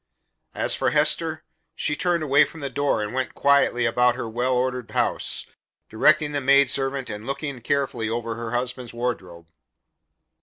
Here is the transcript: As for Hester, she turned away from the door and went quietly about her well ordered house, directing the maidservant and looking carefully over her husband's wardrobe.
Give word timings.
As 0.55 0.73
for 0.73 0.89
Hester, 0.89 1.43
she 1.75 1.95
turned 1.95 2.23
away 2.23 2.43
from 2.43 2.61
the 2.61 2.71
door 2.71 3.03
and 3.03 3.13
went 3.13 3.35
quietly 3.35 3.85
about 3.85 4.15
her 4.15 4.27
well 4.27 4.55
ordered 4.55 4.89
house, 4.89 5.45
directing 5.91 6.31
the 6.31 6.41
maidservant 6.41 7.07
and 7.07 7.27
looking 7.27 7.61
carefully 7.61 8.09
over 8.09 8.33
her 8.33 8.49
husband's 8.49 8.95
wardrobe. 8.95 9.45